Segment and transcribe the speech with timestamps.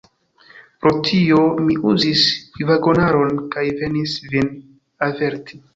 [0.85, 2.25] Pro tio mi uzis
[2.71, 4.55] vagonaron, kaj venis vin
[5.13, 5.67] averti.